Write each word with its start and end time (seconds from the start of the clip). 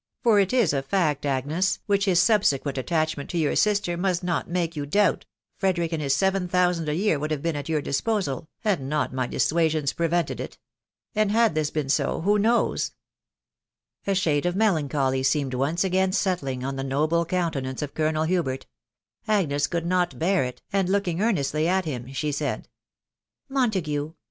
for 0.23 0.39
it 0.39 0.51
is 0.51 0.73
a 0.73 0.81
fact, 0.81 1.27
Agnes, 1.27 1.77
which 1.85 2.05
his 2.05 2.19
subsequent 2.19 2.75
attachment 2.75 3.29
to 3.29 3.37
your 3.37 3.55
sister 3.55 3.95
must 3.95 4.23
not 4.23 4.49
make 4.49 4.75
you 4.75 4.87
doubt, 4.87 5.27
Frederick 5.59 5.91
and 5.93 6.01
his 6.01 6.15
seven 6.15 6.47
thousand 6.47 6.89
a 6.89 6.95
year 6.95 7.19
would 7.19 7.29
have 7.29 7.43
been 7.43 7.55
at 7.55 7.69
your 7.69 7.83
disposal, 7.83 8.49
had 8.61 8.81
not 8.81 9.13
my 9.13 9.27
dissuasions 9.27 9.93
pre 9.93 10.07
vented 10.07 10.39
it 10.39 10.51
••.And 11.13 11.31
had 11.31 11.53
this 11.53 11.69
been 11.69 11.87
so, 11.87 12.21
who 12.21 12.39
knows 12.39 12.81
•«••"A 14.11 14.15
shade 14.15 14.47
of 14.47 14.55
melancholy 14.55 15.21
seemed 15.21 15.53
once 15.53 15.83
again 15.83 16.13
settling 16.13 16.63
on 16.65 16.77
the 16.77 16.83
noble 16.83 17.23
countenance 17.23 17.83
of 17.83 17.93
Colonel 17.93 18.23
Hubert; 18.23 18.65
Agnes 19.27 19.67
could 19.67 19.85
not 19.85 20.17
bear 20.17 20.43
it, 20.43 20.63
and 20.73 20.89
looking 20.89 21.21
earnestly 21.21 21.67
at 21.67 21.85
him, 21.85 22.11
she 22.11 22.31
said, 22.31 22.67
—"Montague! 23.49 24.13